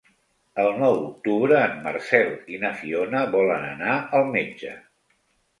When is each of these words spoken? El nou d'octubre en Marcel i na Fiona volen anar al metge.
El 0.61 0.69
nou 0.77 0.95
d'octubre 1.01 1.59
en 1.65 1.75
Marcel 1.83 2.33
i 2.55 2.59
na 2.65 2.71
Fiona 2.81 3.21
volen 3.37 3.69
anar 3.69 3.99
al 4.21 4.29
metge. 4.39 4.73